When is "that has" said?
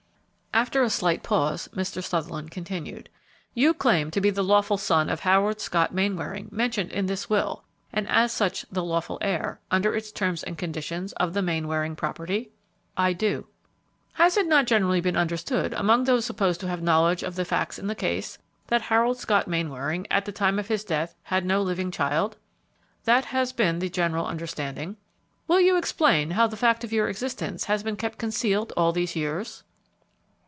23.05-23.53